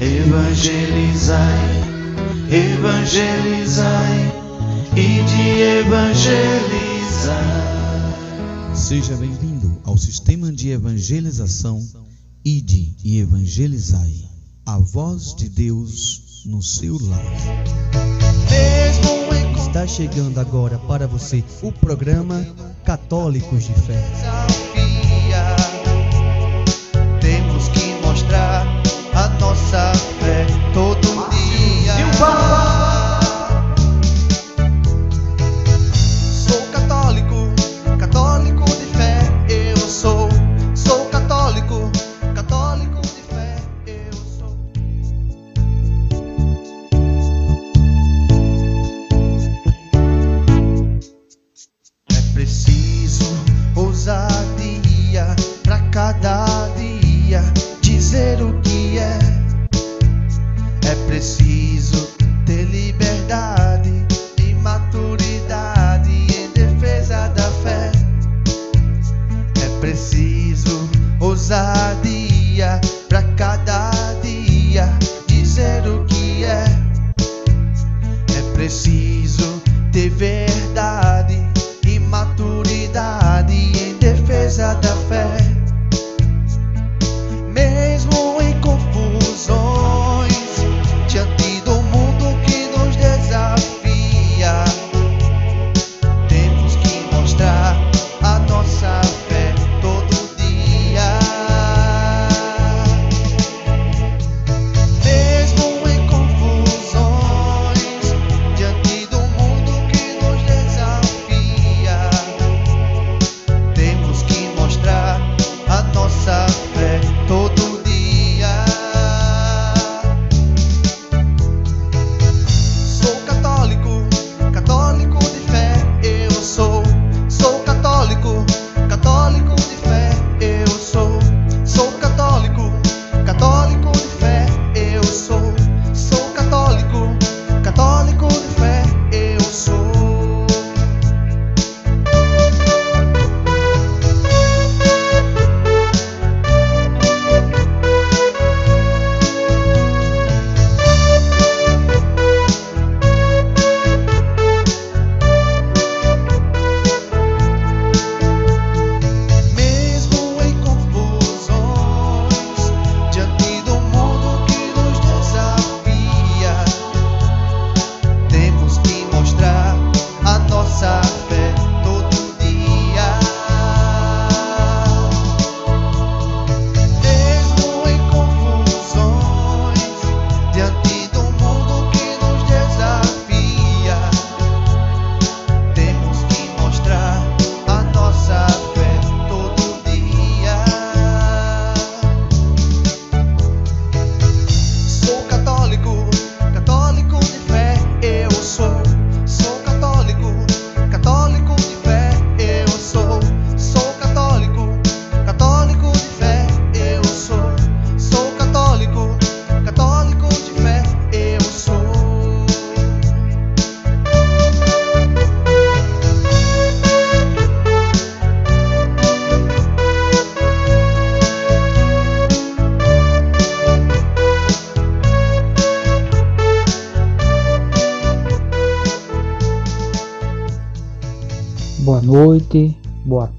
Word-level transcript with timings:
Evangelizai, 0.00 1.36
evangelizai 2.50 4.32
e 4.96 5.22
de 5.24 5.60
evangelizar. 5.80 7.44
Seja 8.74 9.14
bem-vindo 9.18 9.78
ao 9.84 9.98
sistema 9.98 10.50
de 10.50 10.70
evangelização 10.70 11.86
Ide 12.42 12.96
e 13.04 13.18
Evangelizai, 13.18 14.24
a 14.64 14.78
voz 14.78 15.34
de 15.34 15.50
Deus 15.50 16.44
no 16.46 16.62
seu 16.62 16.96
lar. 16.98 17.22
Está 19.58 19.86
chegando 19.86 20.38
agora 20.40 20.78
para 20.78 21.06
você 21.06 21.44
o 21.60 21.70
programa 21.70 22.42
Católicos 22.86 23.64
de 23.64 23.74
Fé. 23.74 24.02
Nossa 29.40 29.92
fé 30.20 30.46
todo 30.74 31.00
dia. 31.30 32.79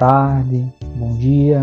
Tarde, 0.02 0.68
bom 0.96 1.16
dia 1.16 1.62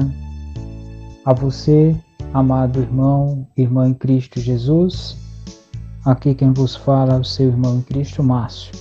a 1.24 1.32
você, 1.32 1.96
amado 2.32 2.80
irmão, 2.80 3.44
irmã 3.56 3.88
em 3.88 3.94
Cristo 3.94 4.38
Jesus. 4.38 5.18
Aqui 6.04 6.36
quem 6.36 6.52
vos 6.52 6.76
fala 6.76 7.14
é 7.14 7.18
o 7.18 7.24
seu 7.24 7.48
irmão 7.48 7.78
em 7.78 7.82
Cristo, 7.82 8.22
Márcio. 8.22 8.72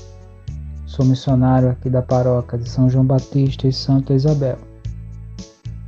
Sou 0.86 1.04
missionário 1.04 1.72
aqui 1.72 1.90
da 1.90 2.04
paróquia 2.04 2.60
de 2.60 2.70
São 2.70 2.88
João 2.88 3.04
Batista 3.04 3.68
e 3.68 3.74
Santa 3.74 4.14
Isabel. 4.14 4.60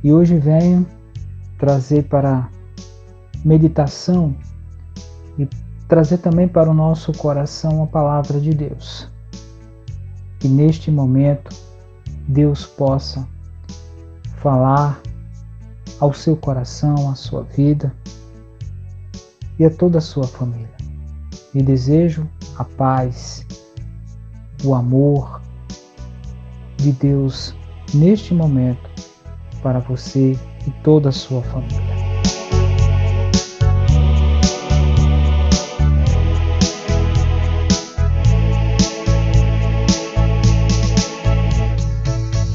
E 0.02 0.12
hoje 0.12 0.36
venho 0.36 0.84
trazer 1.56 2.08
para 2.08 2.50
meditação 3.44 4.34
e 5.38 5.48
trazer 5.86 6.18
também 6.18 6.48
para 6.48 6.68
o 6.68 6.74
nosso 6.74 7.12
coração 7.12 7.84
a 7.84 7.86
palavra 7.86 8.40
de 8.40 8.52
Deus. 8.52 9.08
Que 10.40 10.48
neste 10.48 10.90
momento 10.90 11.54
Deus 12.26 12.66
possa 12.66 13.24
falar 14.40 15.00
ao 16.00 16.12
seu 16.12 16.36
coração, 16.36 17.10
à 17.10 17.14
sua 17.14 17.42
vida 17.42 17.94
e 19.58 19.64
a 19.64 19.70
toda 19.70 19.98
a 19.98 20.00
sua 20.00 20.26
família. 20.26 20.68
E 21.54 21.62
desejo 21.62 22.28
a 22.56 22.64
paz, 22.64 23.46
o 24.64 24.74
amor 24.74 25.40
de 26.76 26.92
Deus 26.92 27.54
neste 27.92 28.32
momento 28.34 28.88
para 29.62 29.78
você 29.80 30.38
e 30.66 30.70
toda 30.82 31.10
a 31.10 31.12
sua 31.12 31.42
família. 31.42 32.00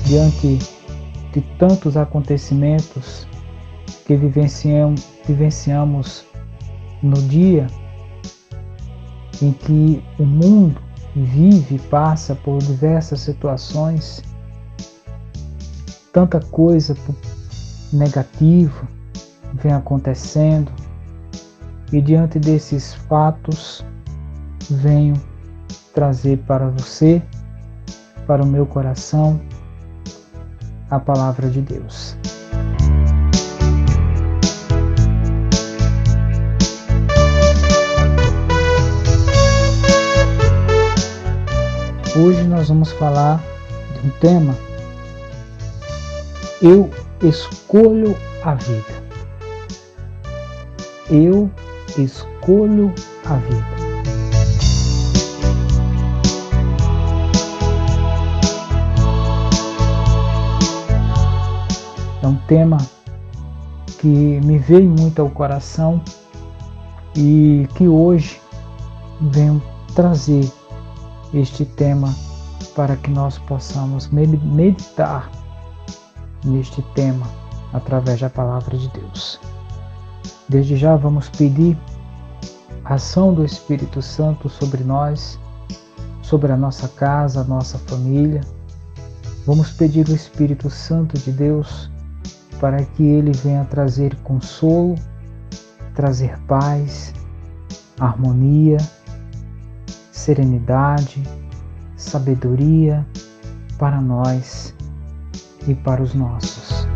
diante 0.06 0.75
de 1.36 1.42
tantos 1.60 1.98
acontecimentos 1.98 3.28
que 4.08 4.16
vivenciam- 4.16 4.96
vivenciamos 5.28 6.26
no 7.04 7.22
dia 7.24 7.68
em 9.42 9.52
que 9.52 10.02
o 10.18 10.24
mundo 10.24 10.82
vive 11.14 11.76
e 11.76 11.80
passa 11.80 12.34
por 12.36 12.60
diversas 12.60 13.20
situações, 13.20 14.24
tanta 16.14 16.40
coisa 16.40 16.96
negativa 17.92 18.88
vem 19.56 19.74
acontecendo, 19.74 20.72
e 21.92 22.02
diante 22.02 22.40
desses 22.40 22.94
fatos 22.94 23.84
venho 24.70 25.16
trazer 25.94 26.38
para 26.48 26.70
você, 26.70 27.22
para 28.26 28.42
o 28.42 28.48
meu 28.48 28.66
coração, 28.66 29.40
a 30.90 31.00
palavra 31.00 31.50
de 31.50 31.62
Deus. 31.62 32.18
Hoje 42.18 42.44
nós 42.44 42.70
vamos 42.70 42.92
falar 42.94 43.44
de 43.94 44.08
um 44.08 44.12
tema. 44.22 44.56
Eu 46.62 46.90
escolho 47.22 48.16
a 48.44 48.56
vida. 48.56 49.04
Eu 51.10 51.52
escolho 51.98 52.94
a 53.26 53.36
vida. 53.36 53.75
É 62.26 62.28
um 62.28 62.38
tema 62.48 62.78
que 64.00 64.08
me 64.08 64.58
veio 64.58 64.90
muito 64.90 65.22
ao 65.22 65.30
coração 65.30 66.02
e 67.16 67.70
que 67.76 67.88
hoje 67.88 68.42
venho 69.30 69.62
trazer 69.94 70.52
este 71.36 71.66
tema 71.66 72.12
para 72.76 72.96
que 72.96 73.12
nós 73.12 73.38
possamos 73.38 74.08
meditar 74.08 75.30
neste 76.44 76.82
tema 76.96 77.28
através 77.74 78.20
da 78.20 78.30
palavra 78.32 78.76
de 78.76 78.88
Deus. 78.90 79.40
Desde 80.50 80.76
já 80.78 80.96
vamos 80.96 81.30
pedir 81.30 81.78
a 82.86 82.96
ação 82.96 83.36
do 83.36 83.46
Espírito 83.46 84.02
Santo 84.02 84.50
sobre 84.50 84.84
nós, 84.84 85.40
sobre 86.24 86.52
a 86.52 86.58
nossa 86.58 86.88
casa, 86.88 87.42
a 87.42 87.44
nossa 87.44 87.78
família. 87.78 88.42
Vamos 89.46 89.70
pedir 89.74 90.10
o 90.10 90.16
Espírito 90.16 90.72
Santo 90.72 91.20
de 91.20 91.32
Deus 91.32 91.94
para 92.60 92.84
que 92.84 93.04
ele 93.04 93.32
venha 93.32 93.66
trazer 93.66 94.16
consolo, 94.18 94.96
trazer 95.94 96.38
paz, 96.48 97.14
harmonia, 98.00 98.78
serenidade, 100.12 101.24
sabedoria 101.98 103.06
para 103.78 104.00
nós 104.00 104.74
e 105.68 105.74
para 105.74 106.02
os 106.02 106.14
nossos. 106.14 106.88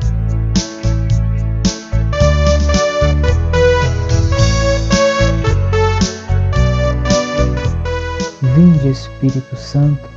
Vinde, 8.55 8.89
Espírito 8.89 9.55
Santo, 9.55 10.09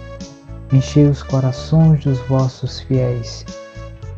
enchei 0.73 1.07
os 1.07 1.23
corações 1.23 2.05
dos 2.05 2.19
vossos 2.21 2.81
fiéis 2.81 3.45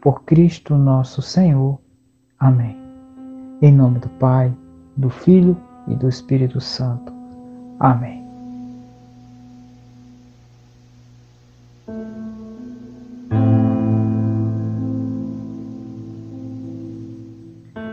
Por 0.00 0.22
Cristo 0.22 0.76
nosso 0.76 1.20
Senhor. 1.20 1.78
Amém. 2.38 2.76
Em 3.60 3.72
nome 3.72 3.98
do 3.98 4.08
Pai, 4.10 4.52
do 4.96 5.10
Filho 5.10 5.56
e 5.88 5.94
do 5.94 6.08
Espírito 6.08 6.60
Santo. 6.60 7.12
Amém. 7.80 8.28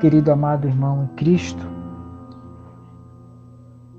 querido 0.06 0.32
amado 0.32 0.68
irmão 0.68 1.04
em 1.04 1.16
Cristo, 1.16 1.66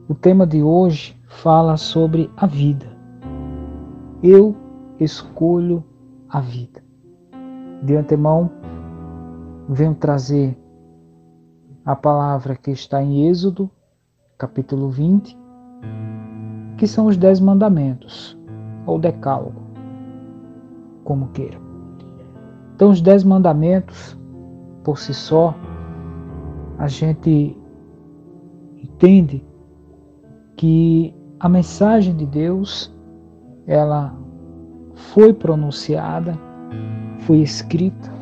o 0.08 0.14
tema 0.14 0.46
de 0.46 0.62
hoje 0.62 1.16
fala 1.26 1.76
sobre 1.76 2.30
a 2.36 2.46
vida. 2.46 2.86
Eu 4.22 4.54
escolho 5.00 5.82
a 6.28 6.40
vida. 6.40 6.85
De 7.86 7.94
antemão, 7.94 8.50
venho 9.68 9.94
trazer 9.94 10.58
a 11.84 11.94
palavra 11.94 12.56
que 12.56 12.72
está 12.72 13.00
em 13.00 13.28
Êxodo, 13.28 13.70
capítulo 14.36 14.90
20, 14.90 15.38
que 16.76 16.84
são 16.88 17.06
os 17.06 17.16
Dez 17.16 17.38
Mandamentos, 17.38 18.36
ou 18.86 18.98
Decálogo, 18.98 19.62
como 21.04 21.28
queira. 21.28 21.60
Então, 22.74 22.90
os 22.90 23.00
Dez 23.00 23.22
Mandamentos, 23.22 24.18
por 24.82 24.98
si 24.98 25.14
só, 25.14 25.54
a 26.78 26.88
gente 26.88 27.56
entende 28.82 29.46
que 30.56 31.14
a 31.38 31.48
mensagem 31.48 32.16
de 32.16 32.26
Deus 32.26 32.92
ela 33.64 34.12
foi 34.92 35.32
pronunciada, 35.32 36.36
foi 37.20 37.38
escrita 37.38 38.16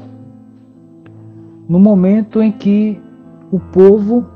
no 1.68 1.78
momento 1.78 2.42
em 2.42 2.52
que 2.52 3.00
o 3.50 3.58
povo 3.58 4.26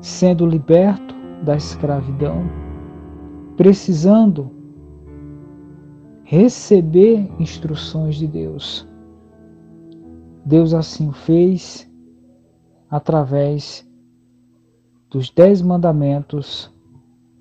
sendo 0.00 0.46
liberto 0.46 1.14
da 1.44 1.56
escravidão, 1.56 2.44
precisando 3.56 4.50
receber 6.22 7.30
instruções 7.38 8.16
de 8.16 8.26
Deus. 8.26 8.86
Deus 10.44 10.74
assim 10.74 11.12
fez 11.12 11.90
através 12.90 13.88
dos 15.10 15.30
dez 15.30 15.62
mandamentos 15.62 16.72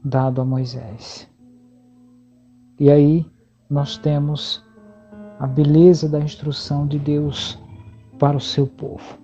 dado 0.04 0.42
a 0.42 0.46
Moisés. 0.46 1.30
E 2.80 2.90
aí 2.90 3.26
nós 3.70 3.98
temos 3.98 4.64
a 5.40 5.48
beleza 5.48 6.08
da 6.08 6.20
instrução 6.20 6.88
de 6.88 7.00
Deus 7.00 7.60
para 8.20 8.38
o 8.38 8.42
seu 8.42 8.68
povo. 8.68 9.18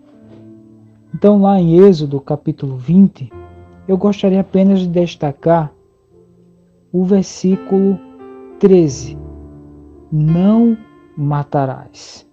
Então, 1.13 1.41
lá 1.41 1.59
em 1.59 1.77
Êxodo 1.77 2.19
capítulo 2.19 2.77
20, 2.77 3.31
eu 3.87 3.97
gostaria 3.97 4.41
apenas 4.41 4.79
de 4.79 4.87
destacar 4.87 5.71
o 6.91 7.03
versículo 7.03 7.99
13: 8.59 9.17
Não 10.11 10.77
matarás. 11.17 12.27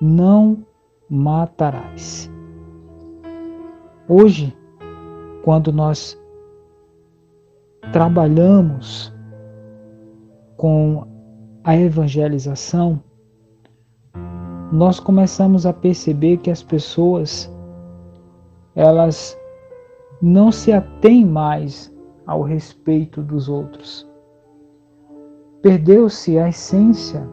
Não 0.00 0.64
matarás. 1.08 2.30
Hoje, 4.08 4.56
quando 5.42 5.72
nós 5.72 6.18
trabalhamos 7.92 9.12
com 10.62 11.04
a 11.64 11.76
evangelização, 11.76 13.02
nós 14.70 15.00
começamos 15.00 15.66
a 15.66 15.72
perceber 15.72 16.36
que 16.36 16.52
as 16.52 16.62
pessoas 16.62 17.52
elas 18.76 19.36
não 20.22 20.52
se 20.52 20.72
atêm 20.72 21.26
mais 21.26 21.92
ao 22.28 22.42
respeito 22.42 23.22
dos 23.22 23.48
outros. 23.48 24.08
Perdeu-se 25.62 26.38
a 26.38 26.48
essência 26.48 27.28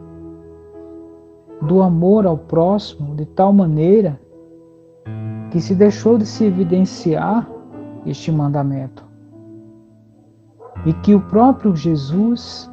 do 1.62 1.82
amor 1.82 2.26
ao 2.26 2.36
próximo 2.36 3.14
de 3.14 3.26
tal 3.26 3.52
maneira 3.52 4.20
que 5.52 5.60
se 5.60 5.76
deixou 5.76 6.18
de 6.18 6.26
se 6.26 6.46
evidenciar 6.46 7.48
este 8.04 8.32
mandamento. 8.32 9.04
E 10.84 10.92
que 10.94 11.14
o 11.14 11.20
próprio 11.20 11.76
Jesus, 11.76 12.68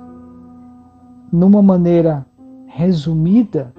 numa 1.31 1.61
maneira 1.61 2.25
resumida, 2.67 3.73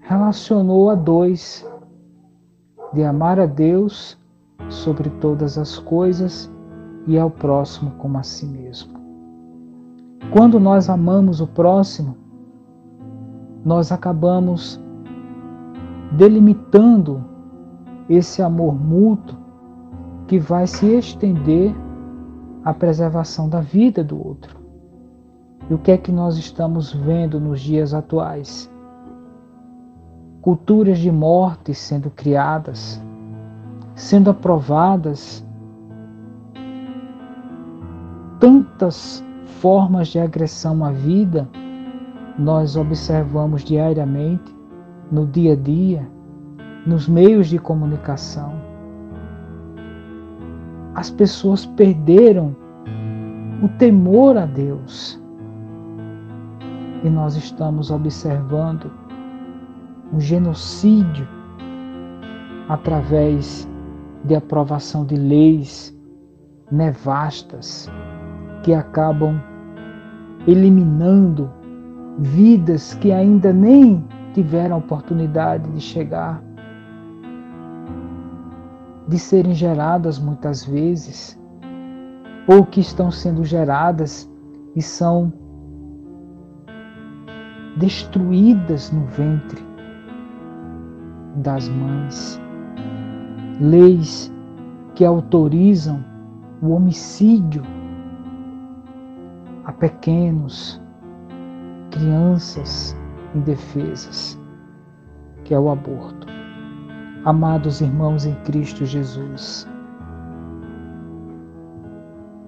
relacionou 0.00 0.90
a 0.90 0.94
dois, 0.94 1.68
de 2.92 3.02
amar 3.02 3.40
a 3.40 3.46
Deus 3.46 4.18
sobre 4.68 5.10
todas 5.10 5.58
as 5.58 5.78
coisas 5.78 6.52
e 7.06 7.18
ao 7.18 7.30
próximo 7.30 7.90
como 7.92 8.18
a 8.18 8.22
si 8.22 8.46
mesmo. 8.46 8.94
Quando 10.32 10.58
nós 10.60 10.88
amamos 10.88 11.40
o 11.40 11.46
próximo, 11.46 12.16
nós 13.64 13.90
acabamos 13.90 14.80
delimitando 16.12 17.24
esse 18.08 18.42
amor 18.42 18.74
mútuo 18.74 19.36
que 20.26 20.38
vai 20.38 20.66
se 20.66 20.86
estender 20.86 21.74
à 22.64 22.72
preservação 22.72 23.48
da 23.48 23.60
vida 23.60 24.02
do 24.02 24.24
outro. 24.24 24.65
E 25.68 25.74
o 25.74 25.78
que 25.78 25.92
é 25.92 25.98
que 25.98 26.12
nós 26.12 26.36
estamos 26.36 26.92
vendo 26.92 27.40
nos 27.40 27.60
dias 27.60 27.92
atuais? 27.92 28.70
Culturas 30.40 30.98
de 30.98 31.10
morte 31.10 31.74
sendo 31.74 32.10
criadas, 32.10 33.02
sendo 33.94 34.30
aprovadas, 34.30 35.44
tantas 38.38 39.24
formas 39.60 40.08
de 40.08 40.20
agressão 40.20 40.84
à 40.84 40.92
vida 40.92 41.48
nós 42.38 42.76
observamos 42.76 43.64
diariamente 43.64 44.54
no 45.10 45.26
dia 45.26 45.54
a 45.54 45.56
dia, 45.56 46.06
nos 46.84 47.08
meios 47.08 47.48
de 47.48 47.58
comunicação. 47.58 48.52
As 50.94 51.10
pessoas 51.10 51.64
perderam 51.64 52.54
o 53.62 53.68
temor 53.78 54.36
a 54.36 54.44
Deus. 54.44 55.20
E 57.02 57.10
nós 57.10 57.36
estamos 57.36 57.90
observando 57.90 58.90
um 60.12 60.20
genocídio 60.20 61.26
através 62.68 63.68
de 64.24 64.34
aprovação 64.34 65.04
de 65.04 65.16
leis 65.16 65.96
nevastas 66.70 67.88
que 68.62 68.74
acabam 68.74 69.40
eliminando 70.46 71.50
vidas 72.18 72.94
que 72.94 73.12
ainda 73.12 73.52
nem 73.52 74.04
tiveram 74.32 74.78
oportunidade 74.78 75.70
de 75.70 75.80
chegar, 75.80 76.42
de 79.06 79.18
serem 79.18 79.54
geradas 79.54 80.18
muitas 80.18 80.64
vezes, 80.64 81.38
ou 82.46 82.64
que 82.64 82.80
estão 82.80 83.10
sendo 83.10 83.44
geradas 83.44 84.30
e 84.74 84.82
são 84.82 85.32
destruídas 87.76 88.90
no 88.90 89.04
ventre 89.06 89.62
das 91.36 91.68
mães. 91.68 92.40
Leis 93.60 94.32
que 94.94 95.04
autorizam 95.04 96.04
o 96.62 96.70
homicídio 96.70 97.62
a 99.64 99.72
pequenos, 99.72 100.80
crianças 101.90 102.96
indefesas, 103.34 104.38
que 105.44 105.52
é 105.52 105.58
o 105.58 105.70
aborto. 105.70 106.26
Amados 107.24 107.80
irmãos 107.80 108.24
em 108.24 108.34
Cristo 108.44 108.84
Jesus, 108.84 109.68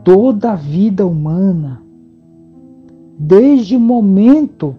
toda 0.04 0.52
a 0.52 0.54
vida 0.54 1.04
humana, 1.04 1.82
desde 3.18 3.76
o 3.76 3.80
momento 3.80 4.76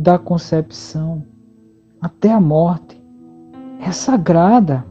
da 0.00 0.18
concepção 0.18 1.26
até 2.00 2.32
a 2.32 2.40
morte, 2.40 2.98
é 3.80 3.92
sagrada. 3.92 4.82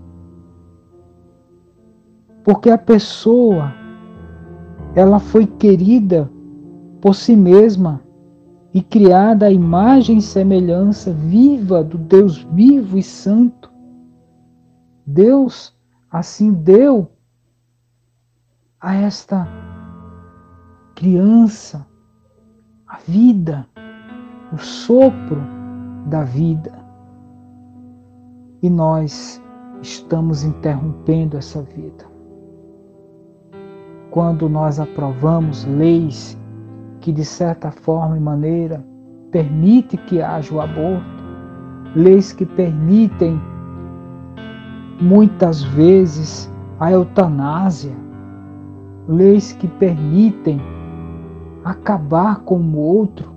Porque 2.44 2.70
a 2.70 2.78
pessoa 2.78 3.74
ela 4.96 5.20
foi 5.20 5.48
querida 5.48 6.30
por 7.02 7.16
si 7.16 7.36
mesma 7.36 8.02
e 8.72 8.84
criada 8.84 9.48
à 9.48 9.52
imagem 9.52 10.20
e 10.20 10.22
semelhança 10.22 11.12
viva 11.12 11.84
do 11.84 11.98
Deus 11.98 12.38
vivo 12.52 12.96
e 12.96 13.02
santo. 13.02 13.72
Deus 15.08 15.76
assim 16.12 16.54
deu 16.54 17.12
a 18.80 18.94
esta 18.94 19.48
criança 20.94 21.88
a 22.88 22.98
vida, 23.08 23.68
o 24.54 24.58
sopro 24.58 25.42
da 26.06 26.24
vida. 26.24 26.72
E 28.62 28.70
nós 28.70 29.42
estamos 29.82 30.44
interrompendo 30.44 31.38
essa 31.38 31.62
vida. 31.62 32.06
Quando 34.12 34.50
nós 34.50 34.80
aprovamos 34.80 35.66
leis 35.66 36.38
que 37.00 37.12
de 37.12 37.24
certa 37.24 37.72
forma 37.72 38.18
e 38.18 38.20
maneira 38.20 38.84
permite 39.32 39.96
que 39.96 40.22
haja 40.22 40.54
o 40.54 40.60
aborto, 40.60 41.24
leis 41.96 42.34
que 42.34 42.46
permitem 42.46 43.40
muitas 45.00 45.64
vezes 45.64 46.52
a 46.80 46.92
eutanásia, 46.92 47.96
leis 49.08 49.54
que 49.54 49.68
permitem 49.68 50.60
acabar 51.64 52.40
com 52.42 52.60
o 52.60 52.78
outro, 52.78 53.32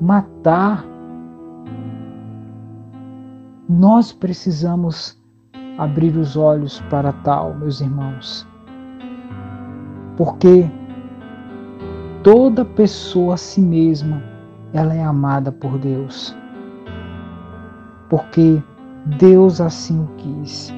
matar. 0.00 0.84
Nós 3.68 4.12
precisamos 4.12 5.20
abrir 5.76 6.16
os 6.16 6.36
olhos 6.36 6.80
para 6.90 7.12
tal, 7.12 7.54
meus 7.54 7.80
irmãos, 7.80 8.46
porque 10.16 10.68
toda 12.22 12.64
pessoa 12.64 13.34
a 13.34 13.36
si 13.36 13.60
mesma, 13.60 14.22
ela 14.72 14.94
é 14.94 15.02
amada 15.02 15.52
por 15.52 15.78
Deus. 15.78 16.36
Porque 18.08 18.62
Deus 19.18 19.60
assim 19.60 20.02
o 20.02 20.08
quis. 20.16 20.72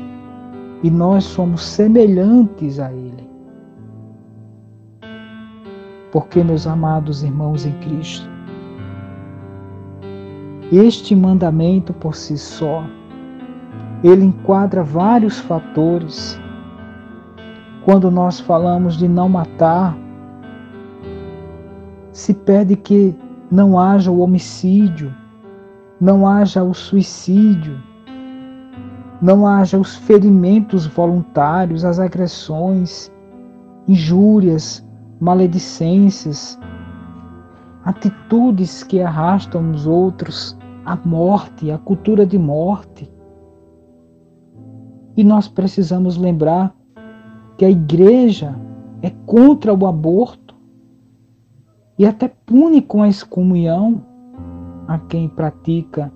E 0.82 0.90
nós 0.90 1.24
somos 1.24 1.62
semelhantes 1.62 2.78
a 2.78 2.92
Ele. 2.92 3.28
Porque, 6.10 6.42
meus 6.42 6.66
amados 6.66 7.22
irmãos 7.22 7.64
em 7.64 7.72
Cristo, 7.80 8.28
este 10.72 11.16
mandamento 11.16 11.92
por 11.92 12.14
si 12.14 12.38
só, 12.38 12.84
ele 14.04 14.24
enquadra 14.24 14.82
vários 14.84 15.40
fatores. 15.40 16.40
Quando 17.84 18.10
nós 18.10 18.38
falamos 18.38 18.96
de 18.96 19.08
não 19.08 19.28
matar, 19.28 19.96
se 22.12 22.32
pede 22.32 22.76
que 22.76 23.16
não 23.50 23.78
haja 23.78 24.10
o 24.10 24.20
homicídio, 24.20 25.12
não 26.00 26.26
haja 26.26 26.62
o 26.62 26.72
suicídio, 26.72 27.76
não 29.20 29.46
haja 29.46 29.76
os 29.76 29.96
ferimentos 29.96 30.86
voluntários, 30.86 31.84
as 31.84 31.98
agressões, 31.98 33.10
injúrias, 33.88 34.86
maledicências, 35.20 36.58
atitudes 37.84 38.84
que 38.84 39.02
arrastam 39.02 39.72
os 39.72 39.86
outros 39.86 40.59
à 40.90 40.96
morte, 41.06 41.70
à 41.70 41.78
cultura 41.78 42.26
de 42.26 42.36
morte. 42.36 43.08
E 45.16 45.22
nós 45.22 45.46
precisamos 45.46 46.16
lembrar 46.16 46.74
que 47.56 47.64
a 47.64 47.70
igreja 47.70 48.56
é 49.00 49.10
contra 49.24 49.72
o 49.72 49.86
aborto 49.86 50.56
e 51.96 52.04
até 52.04 52.26
pune 52.26 52.82
com 52.82 53.02
a 53.02 53.08
excomunhão 53.08 54.04
a 54.88 54.98
quem 54.98 55.28
pratica 55.28 56.12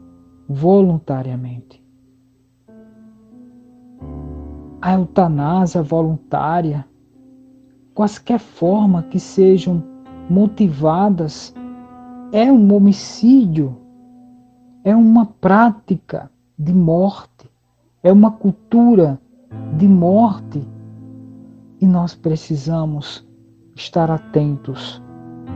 voluntariamente. 0.48 1.80
A 4.82 4.94
eutanásia 4.94 5.84
voluntária, 5.84 6.84
quaisquer 7.94 8.40
forma 8.40 9.04
que 9.04 9.20
sejam 9.20 9.84
motivadas, 10.28 11.54
é 12.32 12.50
um 12.50 12.74
homicídio, 12.74 13.83
é 14.84 14.94
uma 14.94 15.24
prática 15.24 16.30
de 16.58 16.74
morte, 16.74 17.50
é 18.02 18.12
uma 18.12 18.30
cultura 18.30 19.18
de 19.78 19.88
morte. 19.88 20.62
E 21.80 21.86
nós 21.86 22.14
precisamos 22.14 23.26
estar 23.74 24.10
atentos 24.10 25.02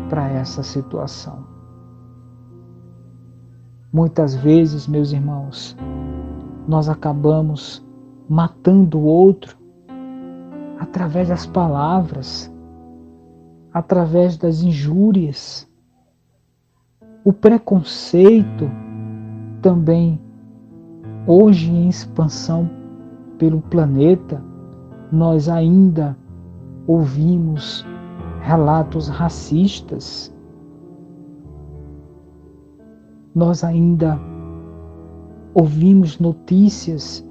para 0.09 0.27
essa 0.29 0.63
situação. 0.63 1.47
Muitas 3.93 4.35
vezes, 4.35 4.87
meus 4.87 5.13
irmãos, 5.13 5.77
nós 6.67 6.89
acabamos 6.89 7.87
matando 8.29 8.99
o 8.99 9.05
outro 9.05 9.57
através 10.79 11.29
das 11.29 11.47
palavras, 11.47 12.53
através 13.73 14.37
das 14.39 14.63
injúrias. 14.63 15.69
O 17.25 17.33
preconceito 17.33 18.71
também, 19.63 20.21
hoje 21.27 21.71
em 21.71 21.89
expansão 21.89 22.69
pelo 23.39 23.61
planeta, 23.61 24.43
nós 25.13 25.49
ainda 25.49 26.17
ouvimos 26.87 27.87
relatos 28.41 29.09
racistas. 29.09 30.35
Nós 33.35 33.63
ainda 33.63 34.19
ouvimos 35.55 36.19
notícias 36.19 37.25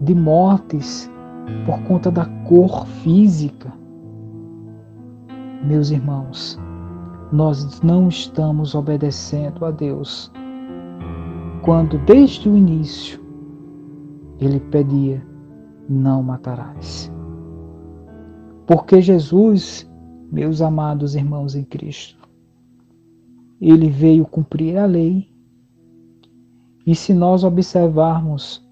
de 0.00 0.14
mortes 0.14 1.10
por 1.64 1.80
conta 1.84 2.10
da 2.10 2.26
cor 2.46 2.86
física. 3.02 3.72
Meus 5.64 5.90
irmãos, 5.90 6.58
nós 7.32 7.80
não 7.82 8.08
estamos 8.08 8.74
obedecendo 8.74 9.64
a 9.64 9.70
Deus 9.70 10.30
quando 11.68 11.98
desde 11.98 12.48
o 12.48 12.56
início 12.56 13.20
ele 14.40 14.58
pedia: 14.58 15.22
não 15.86 16.22
matarás. 16.22 17.12
Porque 18.66 19.02
Jesus, 19.02 19.86
meus 20.32 20.62
amados 20.62 21.14
irmãos 21.14 21.54
em 21.54 21.64
Cristo, 21.64 22.26
ele 23.60 23.90
veio 23.90 24.24
cumprir 24.24 24.78
a 24.78 24.86
lei. 24.86 25.30
E 26.86 26.94
se 26.94 27.12
nós 27.12 27.44
observarmos 27.44 28.66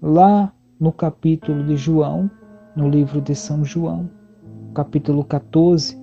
lá 0.00 0.54
no 0.78 0.92
capítulo 0.92 1.64
de 1.64 1.76
João, 1.76 2.30
no 2.76 2.88
livro 2.88 3.20
de 3.20 3.34
São 3.34 3.64
João, 3.64 4.08
capítulo 4.72 5.24
14, 5.24 5.98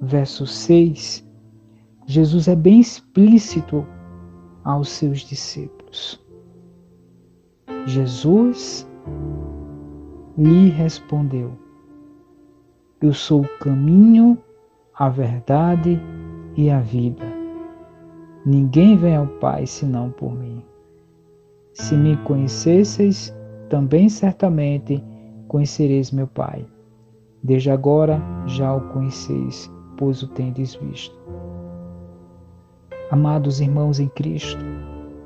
verso 0.00 0.46
6, 0.46 1.28
Jesus 2.06 2.46
é 2.46 2.54
bem 2.54 2.78
explícito 2.78 3.84
aos 4.64 4.88
seus 4.88 5.20
discípulos. 5.20 6.20
Jesus 7.86 8.88
lhe 10.38 10.70
respondeu: 10.70 11.52
Eu 13.00 13.12
sou 13.12 13.42
o 13.42 13.58
caminho, 13.58 14.38
a 14.94 15.08
verdade 15.08 16.00
e 16.56 16.70
a 16.70 16.80
vida. 16.80 17.24
Ninguém 18.46 18.96
vem 18.96 19.16
ao 19.16 19.26
Pai 19.26 19.66
senão 19.66 20.10
por 20.10 20.34
mim. 20.34 20.62
Se 21.72 21.96
me 21.96 22.16
conhecesseis, 22.18 23.34
também 23.68 24.08
certamente 24.08 25.02
conhecereis 25.48 26.10
meu 26.10 26.26
Pai. 26.26 26.66
Desde 27.42 27.70
agora 27.70 28.20
já 28.46 28.74
o 28.74 28.80
conheceis, 28.92 29.70
pois 29.98 30.22
o 30.22 30.28
tendes 30.28 30.74
visto. 30.76 31.14
Amados 33.14 33.60
irmãos 33.60 34.00
em 34.00 34.08
Cristo, 34.08 34.58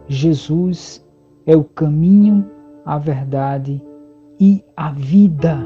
Jesus 0.09 1.03
é 1.47 1.57
o 1.57 1.65
caminho, 1.65 2.45
a 2.85 2.99
verdade 2.99 3.83
e 4.39 4.63
a 4.77 4.91
vida. 4.91 5.59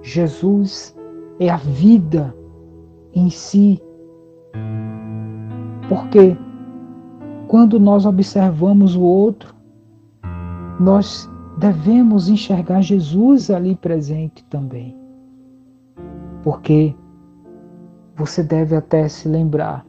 Jesus 0.00 0.96
é 1.40 1.50
a 1.50 1.56
vida 1.56 2.32
em 3.12 3.28
si. 3.30 3.82
Porque 5.88 6.38
quando 7.48 7.80
nós 7.80 8.06
observamos 8.06 8.94
o 8.94 9.02
outro, 9.02 9.52
nós 10.78 11.28
devemos 11.58 12.28
enxergar 12.28 12.80
Jesus 12.80 13.50
ali 13.50 13.74
presente 13.74 14.44
também. 14.44 14.96
Porque 16.44 16.94
você 18.14 18.40
deve 18.40 18.76
até 18.76 19.08
se 19.08 19.28
lembrar 19.28 19.84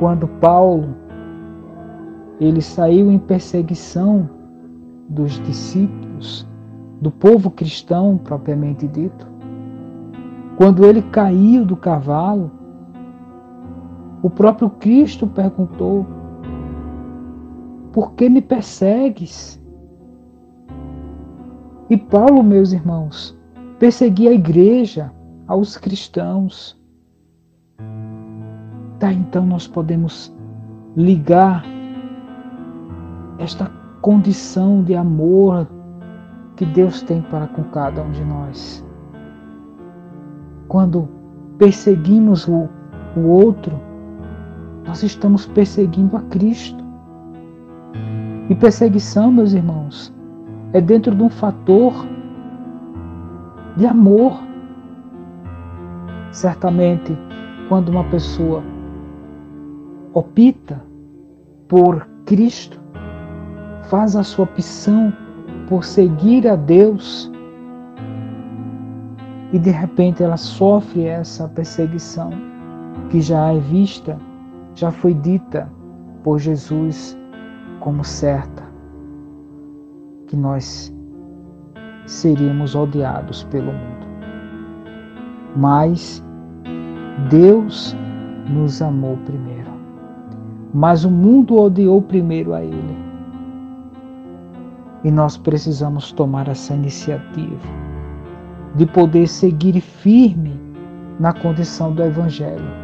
quando 0.00 0.26
Paulo 0.26 0.96
ele 2.40 2.62
saiu 2.62 3.12
em 3.12 3.18
perseguição 3.18 4.30
dos 5.10 5.38
discípulos, 5.40 6.48
do 7.02 7.10
povo 7.10 7.50
cristão 7.50 8.16
propriamente 8.16 8.88
dito. 8.88 9.28
Quando 10.56 10.86
ele 10.86 11.02
caiu 11.02 11.66
do 11.66 11.76
cavalo, 11.76 12.50
o 14.22 14.30
próprio 14.30 14.70
Cristo 14.70 15.26
perguntou: 15.26 16.06
Por 17.92 18.12
que 18.12 18.30
me 18.30 18.40
persegues? 18.40 19.62
E 21.90 21.96
Paulo, 21.98 22.42
meus 22.42 22.72
irmãos, 22.72 23.38
perseguia 23.78 24.30
a 24.30 24.34
igreja, 24.34 25.12
aos 25.46 25.76
cristãos. 25.76 26.79
Tá, 29.00 29.10
então 29.10 29.46
nós 29.46 29.66
podemos 29.66 30.30
ligar 30.94 31.64
esta 33.38 33.70
condição 34.02 34.82
de 34.82 34.94
amor 34.94 35.66
que 36.54 36.66
Deus 36.66 37.00
tem 37.00 37.22
para 37.22 37.46
com 37.46 37.64
cada 37.64 38.02
um 38.02 38.10
de 38.10 38.22
nós. 38.22 38.86
Quando 40.68 41.08
perseguimos 41.56 42.46
o, 42.46 42.68
o 43.16 43.20
outro, 43.26 43.80
nós 44.86 45.02
estamos 45.02 45.46
perseguindo 45.46 46.18
a 46.18 46.20
Cristo. 46.24 46.84
E 48.50 48.54
perseguição, 48.54 49.32
meus 49.32 49.54
irmãos, 49.54 50.14
é 50.74 50.80
dentro 50.80 51.14
de 51.14 51.22
um 51.22 51.30
fator 51.30 51.94
de 53.78 53.86
amor. 53.86 54.38
Certamente, 56.32 57.16
quando 57.66 57.88
uma 57.88 58.04
pessoa 58.04 58.62
opta 60.14 60.82
por 61.68 62.06
Cristo, 62.26 62.80
faz 63.88 64.16
a 64.16 64.22
sua 64.22 64.44
opção 64.44 65.12
por 65.68 65.84
seguir 65.84 66.46
a 66.48 66.56
Deus 66.56 67.30
e 69.52 69.58
de 69.58 69.70
repente 69.70 70.22
ela 70.22 70.36
sofre 70.36 71.04
essa 71.04 71.48
perseguição 71.48 72.30
que 73.08 73.20
já 73.20 73.52
é 73.52 73.58
vista, 73.58 74.16
já 74.74 74.90
foi 74.90 75.14
dita 75.14 75.70
por 76.22 76.38
Jesus 76.38 77.18
como 77.80 78.04
certa, 78.04 78.62
que 80.28 80.36
nós 80.36 80.94
seríamos 82.06 82.74
odiados 82.74 83.42
pelo 83.44 83.72
mundo. 83.72 84.06
Mas 85.56 86.22
Deus 87.28 87.96
nos 88.48 88.80
amou 88.80 89.16
primeiro. 89.18 89.49
Mas 90.72 91.04
o 91.04 91.10
mundo 91.10 91.60
odiou 91.60 92.00
primeiro 92.00 92.54
a 92.54 92.62
Ele. 92.62 92.96
E 95.02 95.10
nós 95.10 95.36
precisamos 95.36 96.12
tomar 96.12 96.48
essa 96.48 96.74
iniciativa 96.74 97.68
de 98.74 98.86
poder 98.86 99.26
seguir 99.26 99.80
firme 99.80 100.60
na 101.18 101.32
condição 101.32 101.92
do 101.92 102.02
Evangelho. 102.02 102.80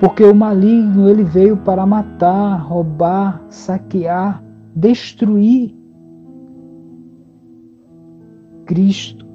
Porque 0.00 0.22
o 0.22 0.34
maligno 0.34 1.08
ele 1.08 1.24
veio 1.24 1.56
para 1.56 1.86
matar, 1.86 2.56
roubar, 2.56 3.42
saquear, 3.48 4.42
destruir. 4.74 5.74
Cristo 8.66 9.26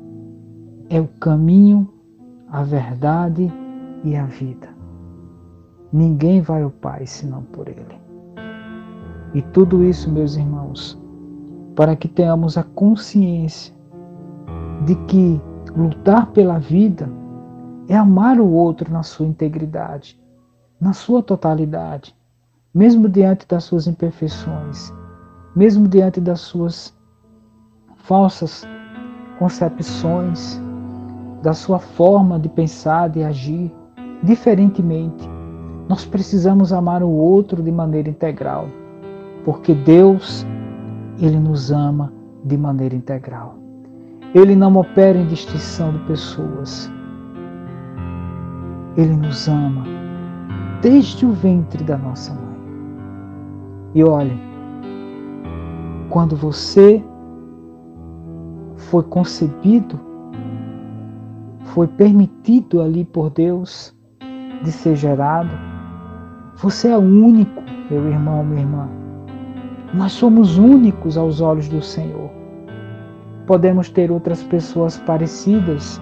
é 0.89 1.01
o 1.01 1.07
caminho, 1.07 1.91
a 2.47 2.63
verdade 2.63 3.51
e 4.03 4.15
a 4.15 4.25
vida. 4.25 4.80
Ninguém 5.91 6.41
vai 6.41 6.61
ao 6.61 6.71
Pai 6.71 7.05
senão 7.05 7.43
por 7.43 7.67
Ele. 7.67 7.99
E 9.33 9.41
tudo 9.41 9.83
isso, 9.83 10.11
meus 10.11 10.35
irmãos, 10.35 10.99
para 11.75 11.95
que 11.95 12.07
tenhamos 12.07 12.57
a 12.57 12.63
consciência 12.63 13.73
de 14.85 14.95
que 15.05 15.41
lutar 15.75 16.27
pela 16.31 16.59
vida 16.59 17.09
é 17.87 17.95
amar 17.95 18.39
o 18.39 18.49
outro 18.49 18.91
na 18.91 19.03
sua 19.03 19.25
integridade, 19.25 20.19
na 20.79 20.93
sua 20.93 21.21
totalidade, 21.21 22.15
mesmo 22.73 23.07
diante 23.07 23.47
das 23.47 23.63
suas 23.65 23.87
imperfeições, 23.87 24.93
mesmo 25.55 25.87
diante 25.87 26.19
das 26.19 26.41
suas 26.41 26.93
falsas 27.97 28.63
concepções, 29.37 30.61
da 31.41 31.53
sua 31.53 31.79
forma 31.79 32.39
de 32.39 32.49
pensar, 32.49 33.09
de 33.09 33.23
agir 33.23 33.73
diferentemente. 34.23 35.30
Nós 35.91 36.05
precisamos 36.05 36.71
amar 36.71 37.03
o 37.03 37.09
outro 37.09 37.61
de 37.61 37.69
maneira 37.69 38.07
integral, 38.07 38.69
porque 39.43 39.73
Deus, 39.73 40.47
Ele 41.19 41.37
nos 41.37 41.69
ama 41.69 42.13
de 42.45 42.55
maneira 42.55 42.95
integral. 42.95 43.55
Ele 44.33 44.55
não 44.55 44.73
opera 44.77 45.17
em 45.17 45.27
distinção 45.27 45.91
de 45.91 45.99
pessoas. 46.05 46.89
Ele 48.95 49.17
nos 49.17 49.49
ama 49.49 49.83
desde 50.81 51.25
o 51.25 51.33
ventre 51.33 51.83
da 51.83 51.97
nossa 51.97 52.33
mãe. 52.33 52.55
E 53.93 54.01
olhe, 54.01 54.39
quando 56.09 56.37
você 56.37 57.03
foi 58.77 59.03
concebido, 59.03 59.99
foi 61.65 61.85
permitido 61.85 62.81
ali 62.81 63.03
por 63.03 63.29
Deus 63.29 63.93
de 64.63 64.71
ser 64.71 64.95
gerado, 64.95 65.70
você 66.57 66.89
é 66.89 66.97
único, 66.97 67.63
meu 67.89 68.07
irmão, 68.07 68.43
minha 68.43 68.61
irmã. 68.61 68.89
Nós 69.93 70.11
somos 70.11 70.57
únicos 70.57 71.17
aos 71.17 71.41
olhos 71.41 71.67
do 71.67 71.81
Senhor. 71.81 72.29
Podemos 73.47 73.89
ter 73.89 74.11
outras 74.11 74.43
pessoas 74.43 74.97
parecidas, 74.99 75.99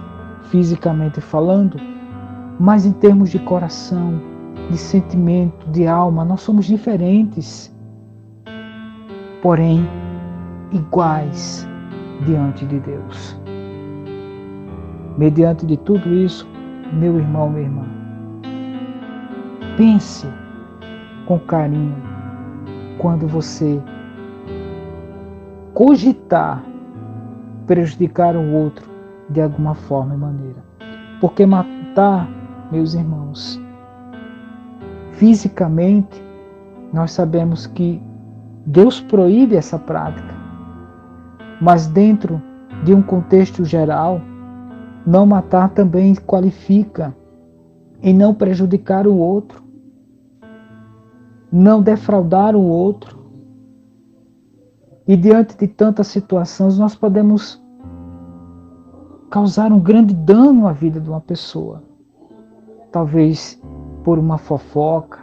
fisicamente 0.50 1.20
falando, 1.20 1.76
mas 2.58 2.84
em 2.84 2.92
termos 2.92 3.30
de 3.30 3.38
coração, 3.38 4.20
de 4.70 4.76
sentimento, 4.76 5.68
de 5.70 5.86
alma, 5.86 6.24
nós 6.24 6.42
somos 6.42 6.66
diferentes, 6.66 7.74
porém 9.42 9.88
iguais 10.72 11.66
diante 12.26 12.64
de 12.66 12.78
Deus. 12.80 13.36
Mediante 15.16 15.66
de 15.66 15.76
tudo 15.78 16.14
isso, 16.14 16.46
meu 16.92 17.18
irmão, 17.18 17.50
minha 17.50 17.62
irmã, 17.62 17.99
pense 19.80 20.28
com 21.24 21.38
carinho 21.38 21.96
quando 22.98 23.26
você 23.26 23.80
cogitar 25.72 26.62
prejudicar 27.66 28.36
o 28.36 28.52
outro 28.52 28.90
de 29.30 29.40
alguma 29.40 29.74
forma 29.74 30.14
e 30.14 30.18
maneira. 30.18 30.62
Porque 31.18 31.46
matar, 31.46 32.28
meus 32.70 32.92
irmãos, 32.92 33.58
fisicamente, 35.12 36.22
nós 36.92 37.12
sabemos 37.12 37.66
que 37.66 38.02
Deus 38.66 39.00
proíbe 39.00 39.56
essa 39.56 39.78
prática. 39.78 40.34
Mas 41.58 41.86
dentro 41.86 42.42
de 42.84 42.92
um 42.92 43.00
contexto 43.00 43.64
geral, 43.64 44.20
não 45.06 45.24
matar 45.24 45.70
também 45.70 46.14
qualifica 46.16 47.16
em 48.02 48.12
não 48.12 48.34
prejudicar 48.34 49.06
o 49.06 49.16
outro, 49.16 49.69
não 51.52 51.82
defraudar 51.82 52.54
o 52.54 52.62
outro. 52.62 53.18
E 55.06 55.16
diante 55.16 55.56
de 55.56 55.66
tantas 55.66 56.06
situações, 56.06 56.78
nós 56.78 56.94
podemos 56.94 57.60
causar 59.30 59.72
um 59.72 59.80
grande 59.80 60.14
dano 60.14 60.66
à 60.66 60.72
vida 60.72 61.00
de 61.00 61.08
uma 61.08 61.20
pessoa. 61.20 61.82
Talvez 62.92 63.60
por 64.04 64.18
uma 64.18 64.38
fofoca, 64.38 65.18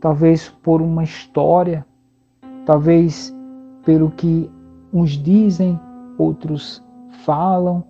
talvez 0.00 0.48
por 0.48 0.80
uma 0.80 1.04
história, 1.04 1.86
talvez 2.64 3.34
pelo 3.84 4.10
que 4.10 4.50
uns 4.92 5.10
dizem, 5.10 5.78
outros 6.18 6.84
falam, 7.24 7.84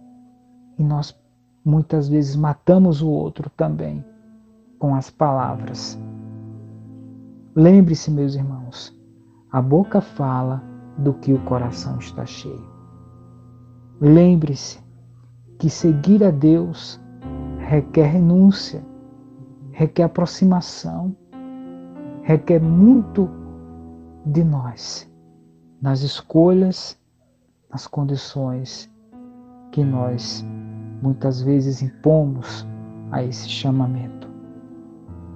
e 0.79 0.85
nós 0.85 1.19
muitas 1.65 2.09
vezes 2.09 2.37
matamos 2.37 3.03
o 3.03 3.09
outro 3.09 3.51
também 3.51 4.05
com 4.79 4.95
as 4.95 5.11
palavras. 5.11 5.99
Lembre-se, 7.59 8.11
meus 8.11 8.35
irmãos, 8.35 8.95
a 9.51 9.63
boca 9.63 10.03
fala 10.03 10.63
do 10.99 11.15
que 11.15 11.33
o 11.33 11.43
coração 11.45 11.99
está 11.99 12.27
cheio. 12.27 12.69
Lembre-se 13.99 14.79
que 15.59 15.71
seguir 15.71 16.23
a 16.23 16.31
Deus 16.31 17.01
requer 17.59 18.09
renúncia, 18.09 18.85
requer 19.73 20.03
aproximação, 20.03 21.17
requer 22.25 22.61
muito 22.61 23.27
de 24.27 24.45
nós 24.45 25.11
nas 25.81 26.03
escolhas, 26.03 27.01
nas 27.71 27.87
condições 27.87 28.93
que 29.73 29.83
nós 29.83 30.45
muitas 31.01 31.41
vezes 31.41 31.81
impomos 31.81 32.67
a 33.11 33.23
esse 33.23 33.49
chamamento. 33.49 34.29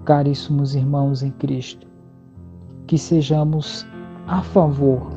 Caríssimos 0.05 0.75
irmãos 0.75 1.23
em 1.23 1.31
Cristo, 1.31 1.90
que 2.91 2.99
sejamos 2.99 3.87
a 4.27 4.43
favor 4.43 5.13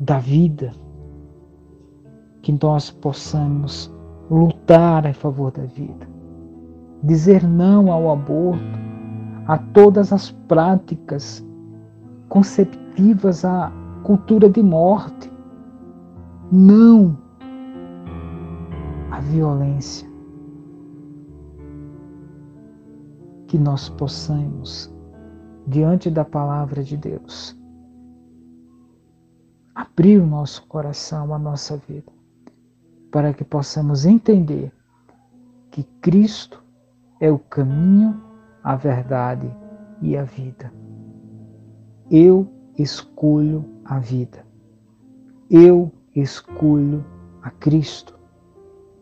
da 0.00 0.18
vida, 0.18 0.72
que 2.40 2.50
nós 2.62 2.90
possamos 2.90 3.94
lutar 4.30 5.06
a 5.06 5.12
favor 5.12 5.52
da 5.52 5.64
vida, 5.64 6.08
dizer 7.02 7.46
não 7.46 7.92
ao 7.92 8.10
aborto, 8.10 8.64
a 9.48 9.58
todas 9.58 10.10
as 10.10 10.30
práticas 10.30 11.46
conceptivas 12.30 13.44
à 13.44 13.70
cultura 14.02 14.48
de 14.48 14.62
morte, 14.62 15.30
não 16.50 17.18
à 19.10 19.20
violência. 19.20 20.08
Que 23.46 23.58
nós 23.58 23.90
possamos, 23.90 24.90
diante 25.68 26.10
da 26.10 26.24
palavra 26.24 26.82
de 26.82 26.96
Deus, 26.96 27.56
abrir 29.74 30.18
o 30.20 30.26
nosso 30.26 30.66
coração, 30.66 31.34
a 31.34 31.38
nossa 31.38 31.76
vida 31.76 32.18
para 33.10 33.32
que 33.32 33.44
possamos 33.44 34.04
entender 34.04 34.72
que 35.70 35.82
Cristo 36.00 36.62
é 37.20 37.30
o 37.30 37.38
caminho, 37.38 38.20
a 38.62 38.76
verdade 38.76 39.50
e 40.02 40.16
a 40.16 40.24
vida. 40.24 40.72
Eu 42.10 42.48
escolho 42.78 43.64
a 43.84 43.98
vida. 43.98 44.44
Eu 45.50 45.90
escolho 46.14 47.04
a 47.42 47.50
Cristo. 47.50 48.18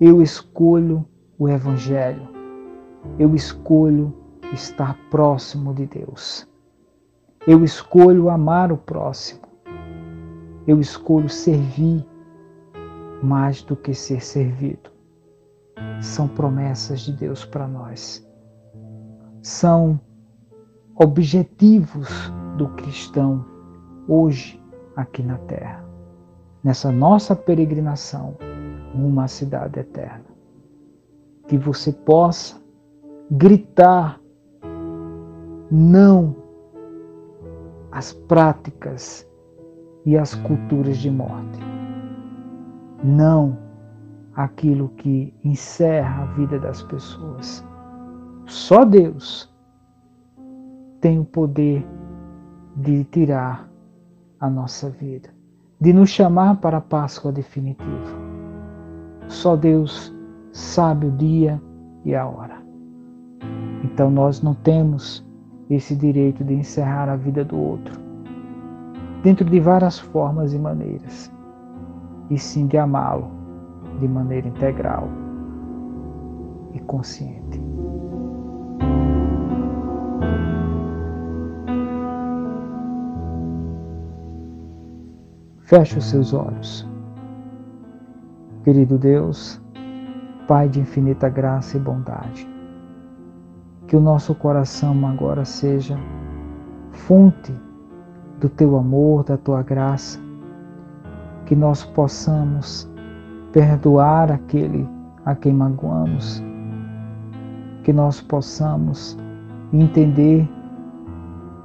Eu 0.00 0.22
escolho 0.22 1.05
o 1.38 1.48
Evangelho. 1.48 2.29
Eu 3.18 3.35
escolho 3.35 4.14
estar 4.52 4.96
próximo 5.11 5.74
de 5.74 5.87
Deus. 5.87 6.48
Eu 7.46 7.62
escolho 7.62 8.28
amar 8.28 8.72
o 8.72 8.76
próximo. 8.76 9.42
Eu 10.66 10.80
escolho 10.80 11.28
servir 11.28 12.04
mais 13.22 13.62
do 13.62 13.76
que 13.76 13.94
ser 13.94 14.20
servido. 14.20 14.90
São 16.00 16.26
promessas 16.26 17.02
de 17.02 17.12
Deus 17.12 17.44
para 17.44 17.68
nós. 17.68 18.26
São 19.42 20.00
objetivos 20.96 22.09
do 22.56 22.68
cristão 22.70 23.44
hoje 24.09 24.61
aqui 24.96 25.22
na 25.22 25.38
terra, 25.38 25.85
nessa 26.64 26.90
nossa 26.90 27.37
peregrinação 27.37 28.37
rumo 28.92 29.20
à 29.20 29.28
cidade 29.28 29.78
eterna. 29.78 30.24
Que 31.46 31.56
você 31.56 31.92
possa 31.92 32.61
gritar 33.30 34.20
não 35.70 36.45
às 37.96 38.12
práticas 38.12 39.26
e 40.04 40.18
às 40.18 40.35
culturas 40.35 40.98
de 40.98 41.11
morte 41.11 41.59
não 43.02 43.56
aquilo 44.35 44.90
que 44.98 45.32
encerra 45.42 46.24
a 46.24 46.26
vida 46.35 46.59
das 46.59 46.82
pessoas. 46.82 47.66
Só 48.44 48.85
Deus 48.85 49.50
tem 51.00 51.18
o 51.18 51.24
poder 51.24 51.87
de 52.76 53.04
tirar 53.04 53.66
a 54.40 54.50
nossa 54.50 54.90
vida, 54.90 55.30
de 55.80 55.94
nos 55.94 56.11
chamar 56.11 56.56
para 56.56 56.76
a 56.76 56.82
Páscoa 56.82 57.32
definitiva. 57.32 58.14
Só 59.26 59.56
Deus 59.56 60.14
sabe 60.52 61.06
o 61.06 61.12
dia 61.12 61.61
e 62.04 62.14
a 62.14 62.26
hora. 62.26 62.62
Então 63.82 64.11
nós 64.11 64.42
não 64.42 64.54
temos 64.54 65.26
esse 65.68 65.94
direito 65.94 66.44
de 66.44 66.55
encerrar 66.55 67.09
a 67.09 67.16
vida 67.16 67.44
do 67.44 67.59
outro, 67.59 67.98
dentro 69.22 69.44
de 69.44 69.59
várias 69.61 69.98
formas 69.98 70.52
e 70.52 70.59
maneiras 70.59 71.33
e 72.31 72.38
sim 72.38 72.66
de 72.66 72.76
amá-lo 72.76 73.31
de 73.98 74.07
maneira 74.07 74.48
integral 74.48 75.09
e 76.72 76.81
consciente. 76.81 77.61
Feche 85.61 85.98
os 85.98 86.05
seus 86.05 86.33
olhos. 86.33 86.88
Querido 88.62 88.98
Deus, 88.98 89.61
Pai 90.46 90.68
de 90.68 90.79
infinita 90.79 91.29
graça 91.29 91.76
e 91.76 91.81
bondade, 91.81 92.48
que 93.87 93.96
o 93.96 94.01
nosso 94.01 94.35
coração 94.35 95.07
agora 95.07 95.44
seja 95.44 95.99
fonte 96.90 97.55
do 98.40 98.49
teu 98.49 98.77
amor, 98.77 99.25
da 99.25 99.37
tua 99.37 99.62
graça, 99.62 100.20
que 101.46 101.55
nós 101.55 101.85
possamos 101.85 102.90
perdoar 103.53 104.33
aquele 104.33 104.88
a 105.25 105.35
quem 105.35 105.53
magoamos, 105.53 106.42
que 107.85 107.92
nós 107.92 108.20
possamos 108.20 109.16
entender 109.72 110.49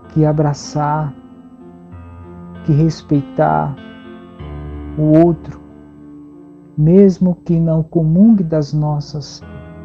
que 0.10 0.26
abraçar, 0.26 1.14
que 2.66 2.72
respeitar 2.72 3.76
o 4.98 5.26
outro, 5.26 5.60
mesmo 6.78 7.36
que 7.46 7.60
não 7.60 7.82
comungue 7.82 8.44
das 8.44 8.74
nossas 8.74 9.42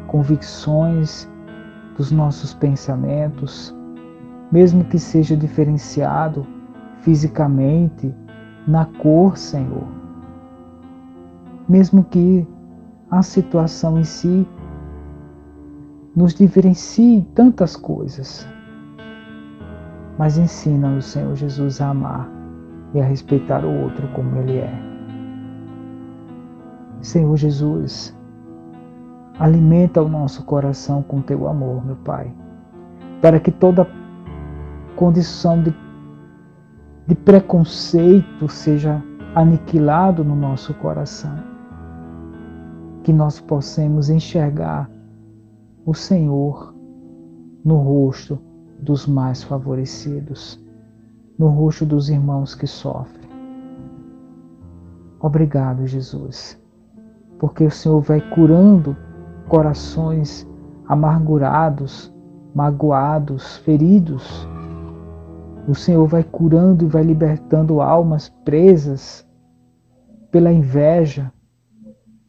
convicções, 0.07 1.29
dos 1.97 2.11
nossos 2.11 2.53
pensamentos, 2.53 3.75
mesmo 4.51 4.83
que 4.85 4.99
seja 4.99 5.35
diferenciado 5.35 6.45
fisicamente, 7.01 8.13
na 8.67 8.85
cor, 8.85 9.37
Senhor. 9.37 9.87
Mesmo 11.67 12.03
que 12.03 12.47
a 13.09 13.21
situação 13.21 13.99
em 13.99 14.03
si 14.03 14.47
nos 16.15 16.33
diferencie 16.33 17.27
tantas 17.33 17.75
coisas, 17.75 18.47
mas 20.17 20.37
ensina 20.37 20.95
o 20.95 21.01
Senhor 21.01 21.35
Jesus 21.35 21.79
a 21.79 21.89
amar 21.89 22.29
e 22.93 22.99
a 22.99 23.05
respeitar 23.05 23.63
o 23.63 23.83
outro 23.83 24.07
como 24.09 24.35
ele 24.37 24.57
é. 24.57 24.87
Senhor 27.01 27.37
Jesus, 27.37 28.16
alimenta 29.39 30.01
o 30.01 30.07
nosso 30.07 30.43
coração 30.43 31.03
com 31.03 31.21
teu 31.21 31.47
amor, 31.47 31.85
meu 31.85 31.95
Pai, 31.97 32.33
para 33.21 33.39
que 33.39 33.51
toda 33.51 33.87
condição 34.95 35.61
de, 35.61 35.73
de 37.05 37.15
preconceito 37.15 38.47
seja 38.49 39.01
aniquilado 39.35 40.23
no 40.23 40.35
nosso 40.35 40.73
coração. 40.75 41.37
Que 43.03 43.13
nós 43.13 43.39
possamos 43.39 44.09
enxergar 44.09 44.89
o 45.85 45.93
Senhor 45.93 46.75
no 47.63 47.77
rosto 47.77 48.39
dos 48.79 49.07
mais 49.07 49.43
favorecidos, 49.43 50.61
no 51.37 51.47
rosto 51.47 51.85
dos 51.85 52.09
irmãos 52.09 52.53
que 52.53 52.67
sofrem. 52.67 53.27
Obrigado, 55.19 55.87
Jesus, 55.87 56.61
porque 57.39 57.63
o 57.63 57.71
Senhor 57.71 58.01
vai 58.01 58.21
curando 58.21 58.95
corações 59.47 60.47
amargurados, 60.87 62.13
magoados, 62.53 63.57
feridos. 63.57 64.47
O 65.67 65.75
Senhor 65.75 66.07
vai 66.07 66.23
curando 66.23 66.85
e 66.85 66.87
vai 66.87 67.03
libertando 67.03 67.81
almas 67.81 68.29
presas 68.43 69.27
pela 70.31 70.51
inveja, 70.51 71.31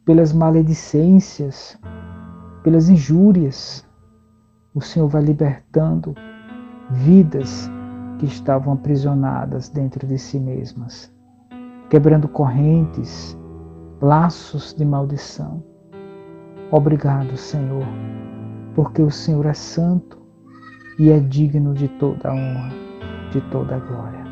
pelas 0.05 0.33
maledicências, 0.33 1.77
pelas 2.63 2.89
injúrias. 2.89 3.85
O 4.73 4.81
Senhor 4.81 5.07
vai 5.07 5.21
libertando 5.21 6.13
vidas 6.89 7.69
que 8.17 8.25
estavam 8.25 8.73
aprisionadas 8.73 9.69
dentro 9.69 10.05
de 10.05 10.17
si 10.17 10.39
mesmas, 10.39 11.13
quebrando 11.89 12.27
correntes, 12.27 13.37
laços 14.01 14.73
de 14.73 14.83
maldição. 14.83 15.63
Obrigado, 16.71 17.35
Senhor, 17.35 17.85
porque 18.75 19.01
o 19.01 19.09
Senhor 19.09 19.45
é 19.47 19.53
santo 19.53 20.19
e 20.99 21.09
é 21.09 21.19
digno 21.19 21.73
de 21.73 21.87
toda 21.87 22.29
a 22.29 22.33
honra, 22.33 22.71
de 23.31 23.41
toda 23.49 23.75
a 23.75 23.79
glória. 23.79 24.23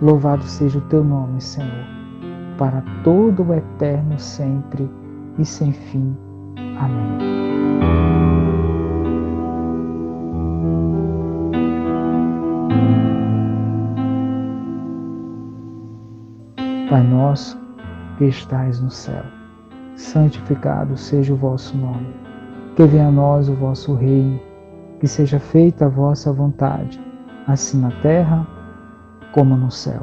Louvado 0.00 0.42
seja 0.44 0.78
o 0.78 0.82
teu 0.88 1.04
nome, 1.04 1.40
Senhor, 1.42 1.86
para 2.56 2.82
todo 3.04 3.42
o 3.42 3.54
eterno 3.54 4.18
sempre 4.18 4.90
e 5.38 5.44
sem 5.44 5.72
fim. 5.72 6.16
Amém. 6.78 7.42
Pai 16.88 17.02
nosso, 17.02 17.58
que 18.18 18.24
estais 18.24 18.80
no 18.80 18.90
céu, 18.90 19.24
santificado 20.02 20.96
seja 20.96 21.32
o 21.32 21.36
vosso 21.36 21.76
nome. 21.76 22.14
Que 22.76 22.84
venha 22.84 23.08
a 23.08 23.12
nós 23.12 23.48
o 23.48 23.54
vosso 23.54 23.94
reino, 23.94 24.40
que 24.98 25.06
seja 25.06 25.38
feita 25.38 25.86
a 25.86 25.88
vossa 25.88 26.32
vontade, 26.32 27.00
assim 27.46 27.80
na 27.80 27.90
terra 28.02 28.46
como 29.32 29.56
no 29.56 29.70
céu. 29.70 30.02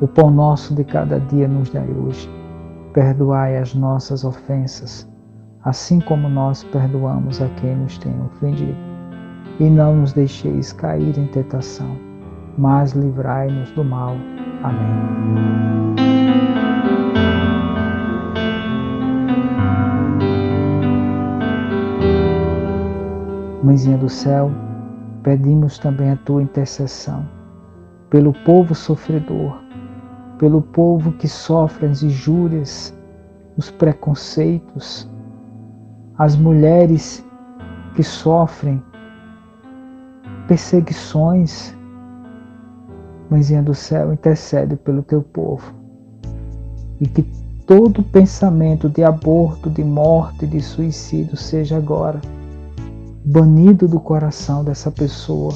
O 0.00 0.06
pão 0.06 0.30
nosso 0.30 0.74
de 0.74 0.84
cada 0.84 1.18
dia 1.20 1.48
nos 1.48 1.70
dai 1.70 1.88
hoje. 1.90 2.28
Perdoai 2.92 3.56
as 3.56 3.74
nossas 3.74 4.24
ofensas, 4.24 5.08
assim 5.64 6.00
como 6.00 6.28
nós 6.28 6.64
perdoamos 6.64 7.40
a 7.42 7.48
quem 7.60 7.76
nos 7.76 7.98
tem 7.98 8.14
ofendido. 8.22 8.76
E 9.60 9.64
não 9.64 9.96
nos 9.96 10.12
deixeis 10.12 10.72
cair 10.72 11.18
em 11.18 11.26
tentação, 11.26 11.96
mas 12.56 12.92
livrai-nos 12.92 13.70
do 13.72 13.84
mal. 13.84 14.14
Amém. 14.62 16.17
Mãezinha 23.68 23.98
do 23.98 24.08
céu, 24.08 24.50
pedimos 25.22 25.78
também 25.78 26.10
a 26.10 26.16
tua 26.16 26.42
intercessão 26.42 27.28
pelo 28.08 28.32
povo 28.32 28.74
sofredor, 28.74 29.62
pelo 30.38 30.62
povo 30.62 31.12
que 31.12 31.28
sofre 31.28 31.84
as 31.84 32.02
injúrias, 32.02 32.96
os 33.58 33.70
preconceitos, 33.70 35.06
as 36.16 36.34
mulheres 36.34 37.22
que 37.94 38.02
sofrem 38.02 38.82
perseguições. 40.46 41.76
Mãezinha 43.28 43.62
do 43.62 43.74
céu, 43.74 44.14
intercede 44.14 44.76
pelo 44.76 45.02
teu 45.02 45.20
povo 45.20 45.74
e 46.98 47.06
que 47.06 47.22
todo 47.66 48.02
pensamento 48.02 48.88
de 48.88 49.04
aborto, 49.04 49.68
de 49.68 49.84
morte, 49.84 50.46
de 50.46 50.58
suicídio 50.58 51.36
seja 51.36 51.76
agora 51.76 52.18
banido 53.30 53.86
do 53.86 54.00
coração 54.00 54.64
dessa 54.64 54.90
pessoa 54.90 55.52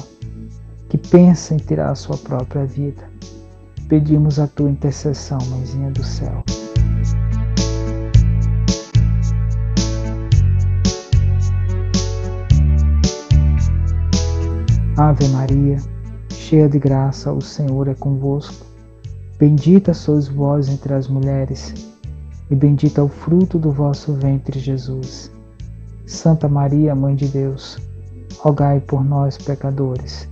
que 0.89 0.95
pensa 0.95 1.55
em 1.55 1.57
tirar 1.57 1.89
a 1.89 1.95
sua 1.95 2.15
própria 2.15 2.67
vida. 2.67 3.01
Pedimos 3.89 4.37
a 4.37 4.45
tua 4.45 4.69
intercessão, 4.69 5.39
Mãezinha 5.49 5.89
do 5.89 6.03
céu. 6.03 6.43
Ave 14.95 15.27
Maria, 15.29 15.77
cheia 16.29 16.69
de 16.69 16.77
graça, 16.77 17.33
o 17.33 17.41
Senhor 17.41 17.87
é 17.87 17.95
convosco. 17.95 18.67
Bendita 19.39 19.95
sois 19.95 20.27
vós 20.27 20.69
entre 20.69 20.93
as 20.93 21.07
mulheres, 21.07 21.73
e 22.51 22.55
bendito 22.55 23.01
é 23.01 23.03
o 23.03 23.09
fruto 23.09 23.57
do 23.57 23.71
vosso 23.71 24.13
ventre, 24.13 24.59
Jesus. 24.59 25.32
Santa 26.05 26.47
Maria, 26.47 26.93
Mãe 26.93 27.15
de 27.15 27.27
Deus, 27.27 27.77
rogai 28.37 28.79
por 28.81 29.03
nós, 29.03 29.37
pecadores, 29.37 30.27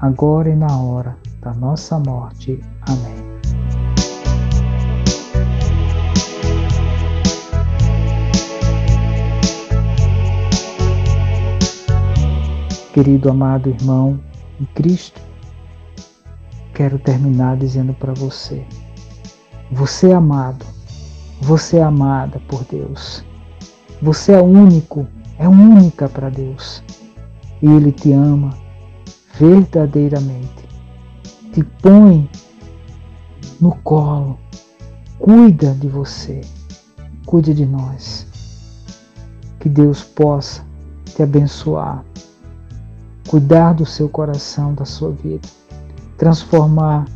agora 0.00 0.48
e 0.48 0.56
na 0.56 0.76
hora 0.76 1.16
da 1.40 1.52
nossa 1.54 1.98
morte. 1.98 2.60
Amém. 2.88 3.24
Querido 12.92 13.28
amado 13.28 13.70
irmão 13.70 14.20
em 14.60 14.64
Cristo, 14.66 15.20
quero 16.74 16.98
terminar 16.98 17.56
dizendo 17.56 17.92
para 17.94 18.14
você: 18.14 18.64
você 19.72 20.10
é 20.10 20.14
amado, 20.14 20.64
você 21.40 21.78
é 21.78 21.82
amada 21.82 22.40
por 22.48 22.64
Deus. 22.64 23.24
Você 24.02 24.32
é 24.32 24.42
único, 24.42 25.06
é 25.38 25.48
única 25.48 26.08
para 26.08 26.28
Deus. 26.28 26.82
E 27.62 27.66
Ele 27.66 27.92
te 27.92 28.12
ama 28.12 28.50
verdadeiramente. 29.38 30.68
Te 31.52 31.62
põe 31.62 32.28
no 33.60 33.74
colo, 33.76 34.38
cuida 35.18 35.72
de 35.74 35.88
você, 35.88 36.40
cuide 37.24 37.54
de 37.54 37.64
nós. 37.64 38.26
Que 39.60 39.68
Deus 39.68 40.02
possa 40.02 40.62
te 41.14 41.22
abençoar, 41.22 42.04
cuidar 43.28 43.72
do 43.72 43.86
seu 43.86 44.08
coração, 44.08 44.74
da 44.74 44.84
sua 44.84 45.10
vida, 45.10 45.48
transformar 46.18 47.06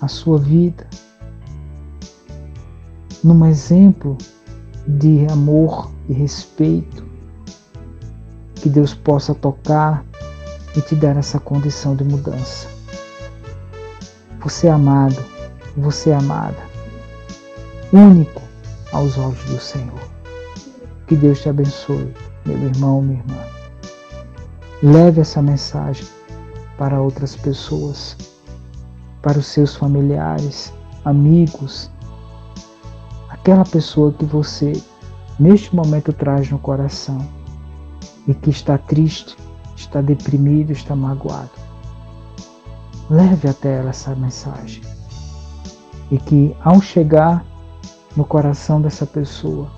a 0.00 0.08
sua 0.08 0.38
vida 0.38 0.86
num 3.22 3.44
exemplo 3.46 4.16
de 4.86 5.26
amor 5.30 5.90
e 6.08 6.12
respeito. 6.12 7.04
Que 8.54 8.68
Deus 8.68 8.94
possa 8.94 9.34
tocar 9.34 10.04
e 10.76 10.80
te 10.80 10.94
dar 10.94 11.16
essa 11.16 11.38
condição 11.38 11.94
de 11.96 12.04
mudança. 12.04 12.68
Você 14.40 14.68
é 14.68 14.70
amado, 14.70 15.22
você 15.76 16.10
é 16.10 16.14
amada, 16.14 16.58
único 17.92 18.42
aos 18.92 19.18
olhos 19.18 19.42
do 19.44 19.58
Senhor. 19.58 20.00
Que 21.06 21.16
Deus 21.16 21.40
te 21.40 21.48
abençoe, 21.48 22.12
meu 22.44 22.58
irmão, 22.58 23.02
minha 23.02 23.20
irmã. 23.20 23.44
Leve 24.82 25.20
essa 25.20 25.40
mensagem 25.40 26.06
para 26.76 27.00
outras 27.00 27.34
pessoas, 27.34 28.16
para 29.22 29.38
os 29.38 29.46
seus 29.46 29.74
familiares, 29.74 30.72
amigos, 31.04 31.90
aquela 33.46 33.64
pessoa 33.64 34.12
que 34.12 34.24
você 34.24 34.72
neste 35.38 35.72
momento 35.72 36.12
traz 36.12 36.50
no 36.50 36.58
coração 36.58 37.24
e 38.26 38.34
que 38.34 38.50
está 38.50 38.76
triste, 38.76 39.36
está 39.76 40.00
deprimido, 40.00 40.72
está 40.72 40.96
magoado. 40.96 41.52
leve 43.08 43.48
até 43.48 43.78
ela 43.78 43.90
essa 43.90 44.16
mensagem. 44.16 44.82
E 46.10 46.18
que 46.18 46.56
ao 46.60 46.80
chegar 46.80 47.44
no 48.16 48.24
coração 48.24 48.82
dessa 48.82 49.06
pessoa, 49.06 49.70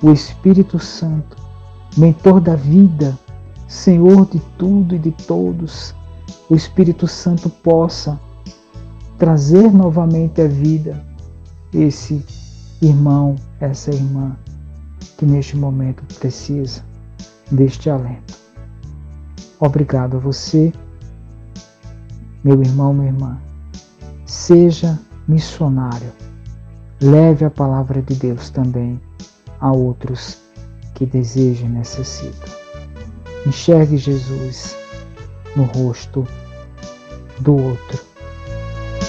o 0.00 0.12
Espírito 0.12 0.78
Santo, 0.78 1.36
mentor 1.96 2.40
da 2.40 2.54
vida, 2.54 3.18
Senhor 3.66 4.26
de 4.26 4.38
tudo 4.56 4.94
e 4.94 4.98
de 4.98 5.10
todos, 5.10 5.92
o 6.48 6.54
Espírito 6.54 7.08
Santo 7.08 7.50
possa 7.50 8.20
trazer 9.18 9.72
novamente 9.72 10.40
à 10.40 10.46
vida 10.46 11.04
esse 11.72 12.24
irmão, 12.80 13.36
essa 13.60 13.90
irmã 13.90 14.36
que 15.16 15.26
neste 15.26 15.56
momento 15.56 16.02
precisa 16.18 16.82
deste 17.50 17.90
alento. 17.90 18.38
Obrigado 19.60 20.16
a 20.16 20.20
você, 20.20 20.72
meu 22.44 22.62
irmão, 22.62 22.92
minha 22.92 23.08
irmã. 23.08 23.38
Seja 24.26 24.98
missionário. 25.26 26.12
Leve 27.00 27.44
a 27.44 27.50
palavra 27.50 28.02
de 28.02 28.14
Deus 28.14 28.50
também 28.50 29.00
a 29.60 29.72
outros 29.72 30.38
que 30.94 31.06
desejam 31.06 31.68
e 31.68 31.72
necessitam. 31.72 32.48
Enxergue 33.46 33.96
Jesus 33.96 34.76
no 35.54 35.64
rosto 35.64 36.26
do 37.40 37.56
outro. 37.56 38.04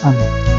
Amém. 0.04 0.59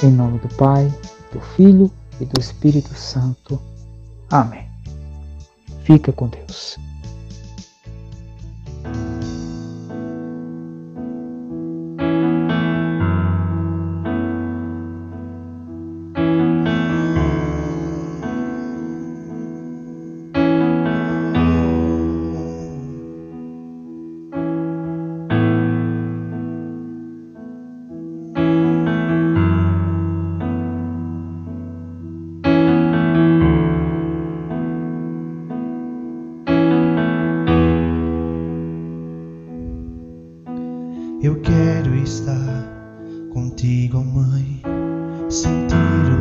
Em 0.00 0.12
nome 0.12 0.38
do 0.38 0.48
Pai, 0.54 0.86
do 1.32 1.40
Filho 1.40 1.90
e 2.20 2.24
do 2.24 2.40
Espírito 2.40 2.94
Santo. 2.94 3.60
Amém. 4.30 4.64
Fica 5.82 6.12
com 6.12 6.28
Deus. 6.28 6.78
Eu 41.28 41.38
quero 41.42 41.94
estar 41.94 42.64
contigo, 43.34 44.02
mãe, 44.02 44.62
sentir 45.28 45.74
o 45.74 46.17